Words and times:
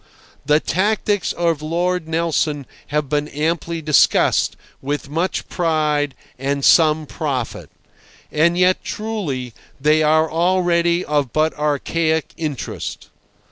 The 0.47 0.59
tactics 0.59 1.31
of 1.31 1.61
Lord 1.61 2.07
Nelson 2.07 2.65
have 2.87 3.07
been 3.07 3.27
amply 3.27 3.83
discussed, 3.83 4.55
with 4.81 5.11
much 5.11 5.47
pride 5.47 6.15
and 6.39 6.65
some 6.65 7.05
profit. 7.05 7.69
And 8.31 8.57
yet, 8.57 8.83
truly, 8.83 9.53
they 9.79 10.01
are 10.01 10.31
already 10.31 11.05
of 11.05 11.31
but 11.31 11.53
archaic 11.53 12.33
interest. 12.35 13.09